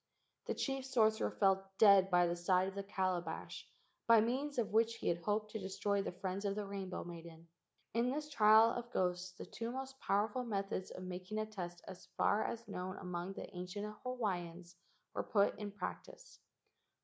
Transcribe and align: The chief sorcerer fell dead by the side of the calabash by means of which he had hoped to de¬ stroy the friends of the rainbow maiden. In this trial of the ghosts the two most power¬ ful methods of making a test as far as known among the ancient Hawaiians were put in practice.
The 0.47 0.55
chief 0.55 0.83
sorcerer 0.87 1.29
fell 1.29 1.69
dead 1.77 2.09
by 2.09 2.25
the 2.25 2.35
side 2.35 2.67
of 2.67 2.73
the 2.73 2.81
calabash 2.81 3.67
by 4.07 4.19
means 4.19 4.57
of 4.57 4.73
which 4.73 4.95
he 4.95 5.09
had 5.09 5.19
hoped 5.19 5.51
to 5.51 5.59
de¬ 5.59 5.65
stroy 5.65 6.03
the 6.03 6.11
friends 6.11 6.43
of 6.43 6.55
the 6.55 6.65
rainbow 6.65 7.03
maiden. 7.03 7.49
In 7.93 8.09
this 8.09 8.27
trial 8.27 8.71
of 8.71 8.85
the 8.85 8.89
ghosts 8.93 9.33
the 9.33 9.45
two 9.45 9.69
most 9.71 10.01
power¬ 10.01 10.33
ful 10.33 10.43
methods 10.43 10.89
of 10.89 11.03
making 11.03 11.37
a 11.37 11.45
test 11.45 11.83
as 11.87 12.07
far 12.17 12.43
as 12.43 12.67
known 12.67 12.97
among 12.97 13.33
the 13.33 13.55
ancient 13.55 13.95
Hawaiians 14.01 14.75
were 15.13 15.21
put 15.21 15.55
in 15.59 15.71
practice. 15.71 16.39